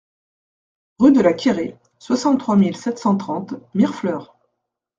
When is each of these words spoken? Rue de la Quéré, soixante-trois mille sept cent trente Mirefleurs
Rue 0.97 1.11
de 1.11 1.21
la 1.21 1.33
Quéré, 1.33 1.77
soixante-trois 1.99 2.55
mille 2.55 2.75
sept 2.75 2.97
cent 2.97 3.15
trente 3.17 3.53
Mirefleurs 3.75 4.35